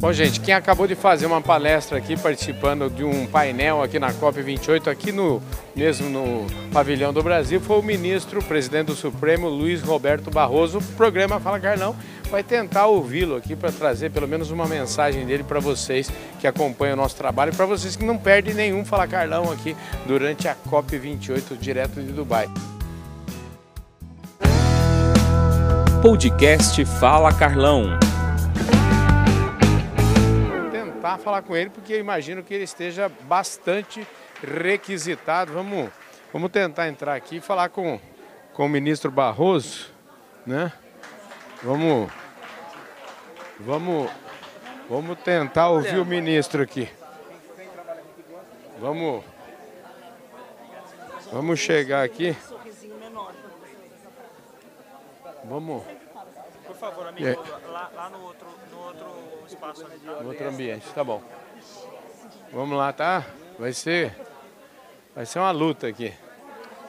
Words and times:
Bom, 0.00 0.12
gente, 0.12 0.38
quem 0.38 0.54
acabou 0.54 0.86
de 0.86 0.94
fazer 0.94 1.26
uma 1.26 1.40
palestra 1.40 1.98
aqui, 1.98 2.16
participando 2.16 2.88
de 2.88 3.02
um 3.02 3.26
painel 3.26 3.82
aqui 3.82 3.98
na 3.98 4.12
COP28, 4.14 4.86
aqui 4.86 5.10
no 5.10 5.42
mesmo 5.74 6.08
no 6.08 6.46
Pavilhão 6.72 7.12
do 7.12 7.20
Brasil, 7.20 7.60
foi 7.60 7.80
o 7.80 7.82
ministro, 7.82 8.40
presidente 8.40 8.86
do 8.86 8.94
Supremo, 8.94 9.48
Luiz 9.48 9.82
Roberto 9.82 10.30
Barroso. 10.30 10.78
O 10.78 10.82
programa 10.94 11.40
Fala 11.40 11.58
Carlão 11.58 11.96
vai 12.30 12.44
tentar 12.44 12.86
ouvi-lo 12.86 13.34
aqui 13.34 13.56
para 13.56 13.72
trazer 13.72 14.12
pelo 14.12 14.28
menos 14.28 14.52
uma 14.52 14.68
mensagem 14.68 15.26
dele 15.26 15.42
para 15.42 15.58
vocês 15.58 16.08
que 16.38 16.46
acompanham 16.46 16.94
o 16.94 16.96
nosso 16.96 17.16
trabalho 17.16 17.52
e 17.52 17.56
para 17.56 17.66
vocês 17.66 17.96
que 17.96 18.04
não 18.04 18.16
perdem 18.16 18.54
nenhum 18.54 18.84
Fala 18.84 19.08
Carlão 19.08 19.50
aqui 19.50 19.76
durante 20.06 20.46
a 20.46 20.54
COP28, 20.70 21.58
direto 21.58 22.00
de 22.00 22.12
Dubai. 22.12 22.48
Podcast 26.00 26.84
Fala 26.84 27.32
Carlão 27.32 27.98
falar 31.16 31.42
com 31.42 31.56
ele, 31.56 31.70
porque 31.70 31.94
eu 31.94 32.00
imagino 32.00 32.42
que 32.42 32.52
ele 32.52 32.64
esteja 32.64 33.08
bastante 33.08 34.06
requisitado. 34.42 35.52
Vamos, 35.52 35.90
vamos 36.32 36.50
tentar 36.50 36.88
entrar 36.88 37.14
aqui 37.14 37.36
e 37.36 37.40
falar 37.40 37.70
com, 37.70 37.98
com 38.52 38.66
o 38.66 38.68
ministro 38.68 39.10
Barroso, 39.10 39.90
né? 40.44 40.72
Vamos, 41.62 42.10
vamos, 43.60 44.10
vamos 44.90 45.18
tentar 45.20 45.70
ouvir 45.70 45.98
o 45.98 46.04
ministro 46.04 46.62
aqui. 46.62 46.88
Vamos, 48.78 49.24
vamos 51.32 51.58
chegar 51.58 52.04
aqui. 52.04 52.36
Vamos. 55.44 55.82
Favor, 56.78 57.08
amigo, 57.08 57.26
é. 57.26 57.66
lá, 57.70 57.90
lá 57.94 58.08
no 58.08 58.22
outro 58.22 58.46
espaço 59.46 59.84
ali. 59.84 59.98
No 59.98 60.28
outro 60.28 60.48
ambiente, 60.48 60.86
tá 60.94 61.02
bom. 61.02 61.22
Vamos 62.52 62.78
lá, 62.78 62.92
tá? 62.92 63.24
Vai 63.58 63.72
ser. 63.72 64.14
Vai 65.14 65.26
ser 65.26 65.40
uma 65.40 65.50
luta 65.50 65.88
aqui. 65.88 66.14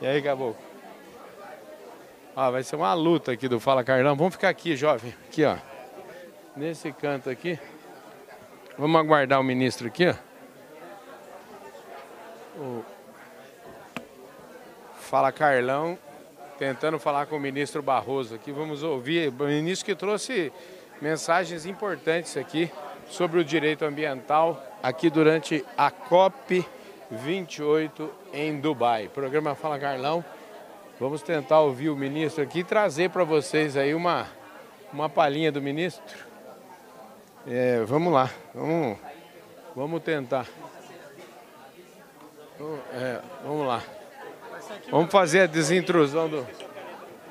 E 0.00 0.06
aí, 0.06 0.22
Caboclo? 0.22 0.56
Ah, 2.34 2.50
vai 2.50 2.62
ser 2.62 2.76
uma 2.76 2.94
luta 2.94 3.32
aqui 3.32 3.48
do 3.48 3.58
Fala 3.58 3.82
Carlão. 3.82 4.16
Vamos 4.16 4.34
ficar 4.34 4.48
aqui, 4.48 4.76
jovem. 4.76 5.14
Aqui, 5.28 5.44
ó. 5.44 5.56
Nesse 6.56 6.92
canto 6.92 7.28
aqui. 7.28 7.58
Vamos 8.78 9.00
aguardar 9.00 9.40
o 9.40 9.44
ministro 9.44 9.88
aqui, 9.88 10.08
ó. 10.08 10.14
O... 12.58 12.84
Fala 14.94 15.32
Carlão, 15.32 15.98
tentando 16.58 16.98
falar 16.98 17.26
com 17.26 17.36
o 17.36 17.40
ministro 17.40 17.82
Barroso 17.82 18.34
aqui. 18.34 18.52
Vamos 18.52 18.82
ouvir. 18.82 19.28
O 19.28 19.44
ministro 19.44 19.86
que 19.86 19.94
trouxe 19.94 20.52
mensagens 21.00 21.66
importantes 21.66 22.36
aqui 22.36 22.70
sobre 23.08 23.40
o 23.40 23.44
direito 23.44 23.84
ambiental 23.84 24.62
aqui 24.82 25.10
durante 25.10 25.64
a 25.76 25.90
COP 25.90 26.66
28 27.10 28.10
em 28.32 28.58
Dubai. 28.58 29.08
Programa 29.08 29.54
Fala 29.54 29.78
Carlão. 29.78 30.24
Vamos 30.98 31.22
tentar 31.22 31.60
ouvir 31.60 31.90
o 31.90 31.96
ministro 31.96 32.42
aqui 32.42 32.60
e 32.60 32.64
trazer 32.64 33.10
para 33.10 33.24
vocês 33.24 33.76
aí 33.76 33.94
uma, 33.94 34.28
uma 34.92 35.08
palhinha 35.08 35.50
do 35.50 35.60
ministro. 35.60 36.02
É, 37.46 37.80
vamos 37.84 38.12
lá, 38.12 38.30
vamos, 38.54 38.98
vamos 39.74 40.02
tentar. 40.02 40.46
É, 42.94 43.20
vamos 43.44 43.66
lá. 43.66 43.82
Vamos 44.90 45.10
fazer 45.10 45.40
a 45.40 45.46
desintrusão 45.46 46.28
do. 46.28 46.46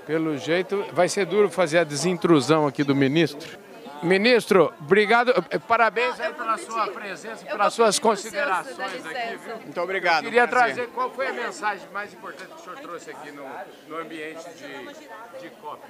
Pelo 0.05 0.37
jeito, 0.37 0.83
vai 0.93 1.07
ser 1.07 1.25
duro 1.25 1.49
fazer 1.49 1.77
a 1.79 1.83
desintrusão 1.83 2.65
aqui 2.67 2.83
do 2.83 2.95
ministro. 2.95 3.57
Ministro, 4.03 4.73
obrigado, 4.79 5.31
eh, 5.51 5.59
parabéns 5.59 6.19
aí 6.19 6.33
pela 6.33 6.57
sua 6.57 6.87
presença, 6.87 7.45
pelas 7.45 7.71
suas 7.71 7.99
considerações 7.99 9.05
aqui, 9.05 9.37
viu? 9.37 9.57
Muito 9.57 9.79
obrigado. 9.79 10.23
Eu 10.23 10.31
queria 10.31 10.47
trazer 10.47 10.87
qual 10.87 11.11
foi 11.11 11.27
a 11.27 11.33
mensagem 11.33 11.87
mais 11.93 12.11
importante 12.11 12.49
que 12.49 12.55
o 12.55 12.63
senhor 12.63 12.79
trouxe 12.79 13.11
aqui 13.11 13.31
no, 13.31 13.45
no 13.87 13.97
ambiente 14.01 14.43
de, 14.55 15.39
de 15.39 15.49
COP. 15.61 15.81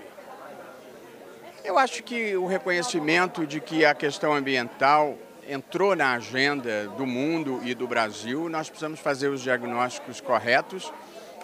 Eu 1.63 1.77
acho 1.77 2.03
que 2.03 2.35
o 2.35 2.45
reconhecimento 2.45 3.47
de 3.47 3.61
que 3.61 3.85
a 3.85 3.95
questão 3.95 4.33
ambiental 4.33 5.17
entrou 5.47 5.95
na 5.95 6.13
agenda 6.13 6.87
do 6.89 7.05
mundo 7.05 7.61
e 7.63 7.73
do 7.73 7.87
Brasil, 7.87 8.49
nós 8.49 8.69
precisamos 8.69 8.99
fazer 8.99 9.29
os 9.29 9.41
diagnósticos 9.41 10.19
corretos 10.19 10.91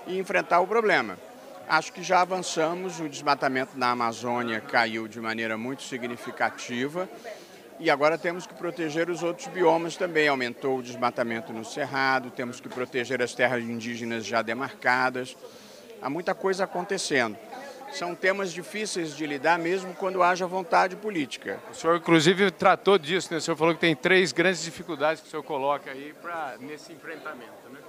e 0.07 0.17
enfrentar 0.17 0.59
o 0.59 0.67
problema. 0.67 1.17
Acho 1.67 1.91
que 1.91 2.01
já 2.01 2.21
avançamos, 2.21 2.99
o 2.99 3.09
desmatamento 3.09 3.77
na 3.77 3.91
Amazônia 3.91 4.61
caiu 4.61 5.07
de 5.07 5.19
maneira 5.19 5.57
muito 5.57 5.83
significativa 5.83 7.09
e 7.79 7.91
agora 7.91 8.17
temos 8.17 8.47
que 8.47 8.53
proteger 8.53 9.09
os 9.09 9.21
outros 9.21 9.47
biomas 9.47 9.97
também. 9.97 10.27
Aumentou 10.27 10.79
o 10.79 10.81
desmatamento 10.81 11.51
no 11.51 11.65
Cerrado, 11.65 12.31
temos 12.31 12.61
que 12.61 12.69
proteger 12.69 13.21
as 13.21 13.33
terras 13.33 13.63
indígenas 13.63 14.25
já 14.25 14.41
demarcadas. 14.41 15.35
Há 16.01 16.09
muita 16.09 16.33
coisa 16.33 16.63
acontecendo. 16.63 17.37
São 17.91 18.15
temas 18.15 18.51
difíceis 18.51 19.15
de 19.15 19.25
lidar 19.25 19.59
mesmo 19.59 19.93
quando 19.93 20.23
haja 20.23 20.45
vontade 20.47 20.95
política. 20.95 21.59
O 21.71 21.75
senhor, 21.75 21.97
inclusive, 21.97 22.49
tratou 22.51 22.97
disso, 22.97 23.29
né? 23.31 23.37
O 23.37 23.41
senhor 23.41 23.55
falou 23.55 23.73
que 23.73 23.79
tem 23.79 23.95
três 23.95 24.31
grandes 24.31 24.63
dificuldades 24.63 25.21
que 25.21 25.27
o 25.27 25.31
senhor 25.31 25.43
coloca 25.43 25.91
aí 25.91 26.13
pra, 26.21 26.55
nesse 26.59 26.91
enfrentamento, 26.91 27.69
né? 27.71 27.79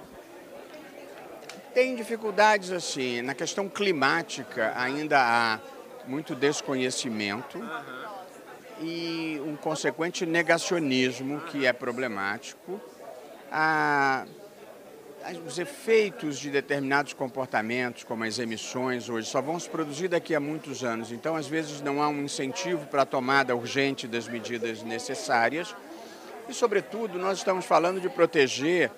Tem 1.73 1.95
dificuldades 1.95 2.71
assim, 2.71 3.21
na 3.21 3.35
questão 3.35 3.69
climática 3.69 4.73
ainda 4.75 5.19
há 5.19 5.59
muito 6.07 6.33
desconhecimento 6.33 7.61
e 8.81 9.39
um 9.45 9.55
consequente 9.55 10.25
negacionismo 10.25 11.41
que 11.41 11.67
é 11.67 11.73
problemático. 11.73 12.81
Ah, 13.51 14.25
os 15.45 15.59
efeitos 15.59 16.39
de 16.39 16.49
determinados 16.49 17.13
comportamentos, 17.13 18.03
como 18.03 18.23
as 18.23 18.39
emissões 18.39 19.07
hoje, 19.07 19.27
só 19.27 19.39
vão 19.39 19.59
se 19.59 19.69
produzir 19.69 20.07
daqui 20.07 20.33
a 20.33 20.39
muitos 20.39 20.83
anos. 20.83 21.11
Então, 21.11 21.35
às 21.35 21.47
vezes, 21.47 21.81
não 21.81 22.01
há 22.01 22.07
um 22.07 22.23
incentivo 22.23 22.87
para 22.87 23.03
a 23.03 23.05
tomada 23.05 23.55
urgente 23.55 24.07
das 24.07 24.27
medidas 24.27 24.81
necessárias. 24.81 25.75
E, 26.47 26.53
sobretudo, 26.53 27.19
nós 27.19 27.37
estamos 27.37 27.65
falando 27.65 28.01
de 28.01 28.09
proteger 28.09 28.89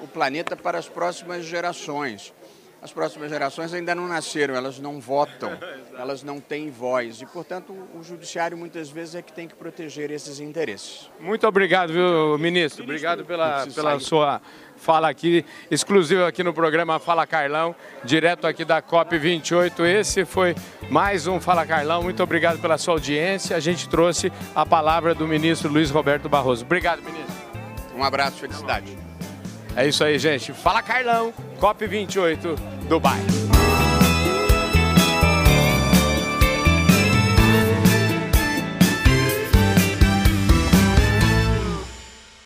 o 0.00 0.08
planeta 0.08 0.56
para 0.56 0.78
as 0.78 0.88
próximas 0.88 1.44
gerações. 1.44 2.32
As 2.80 2.92
próximas 2.92 3.28
gerações 3.28 3.74
ainda 3.74 3.92
não 3.92 4.06
nasceram, 4.06 4.54
elas 4.54 4.78
não 4.78 5.00
votam, 5.00 5.58
elas 5.98 6.22
não 6.22 6.38
têm 6.38 6.70
voz. 6.70 7.20
E, 7.20 7.26
portanto, 7.26 7.74
o 7.92 8.04
judiciário 8.04 8.56
muitas 8.56 8.88
vezes 8.88 9.16
é 9.16 9.22
que 9.22 9.32
tem 9.32 9.48
que 9.48 9.56
proteger 9.56 10.12
esses 10.12 10.38
interesses. 10.38 11.10
Muito 11.18 11.44
obrigado, 11.44 11.92
viu, 11.92 12.38
ministro? 12.38 12.84
Obrigado 12.84 13.24
pela, 13.24 13.66
pela 13.66 13.98
sua 13.98 14.40
fala 14.76 15.08
aqui, 15.08 15.44
exclusiva 15.68 16.28
aqui 16.28 16.44
no 16.44 16.54
programa 16.54 17.00
Fala 17.00 17.26
Carlão, 17.26 17.74
direto 18.04 18.46
aqui 18.46 18.64
da 18.64 18.80
COP28. 18.80 19.84
Esse 19.84 20.24
foi 20.24 20.54
mais 20.88 21.26
um 21.26 21.40
Fala 21.40 21.66
Carlão. 21.66 22.04
Muito 22.04 22.22
obrigado 22.22 22.60
pela 22.60 22.78
sua 22.78 22.94
audiência. 22.94 23.56
A 23.56 23.60
gente 23.60 23.88
trouxe 23.88 24.32
a 24.54 24.64
palavra 24.64 25.16
do 25.16 25.26
ministro 25.26 25.68
Luiz 25.68 25.90
Roberto 25.90 26.28
Barroso. 26.28 26.64
Obrigado, 26.64 27.02
ministro. 27.02 27.34
Um 27.96 28.04
abraço, 28.04 28.36
felicidade. 28.36 29.07
É 29.78 29.86
isso 29.86 30.02
aí, 30.02 30.18
gente. 30.18 30.52
Fala 30.52 30.82
Carlão, 30.82 31.32
COP28, 31.60 32.58
Dubai. 32.88 33.20